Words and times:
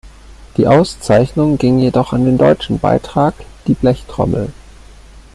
Die 0.57 0.65
Auszeichnung 0.67 1.59
ging 1.59 1.77
jedoch 1.77 2.11
an 2.11 2.25
den 2.25 2.39
deutschen 2.39 2.79
Beitrag 2.79 3.35
"Die 3.67 3.75
Blechtrommel". 3.75 4.51